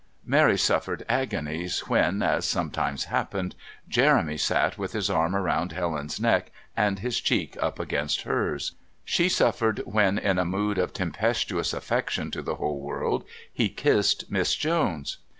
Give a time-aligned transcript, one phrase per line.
[0.25, 3.53] Mary suffered agonies when, as sometimes happened,
[3.87, 8.71] Jeremy sat with his arm round Helen's neck and his cheek up against hers.
[9.05, 14.31] She suffered when, in a mood of tempestuous affection to the whole world, he kissed
[14.31, 15.19] Miss Jones.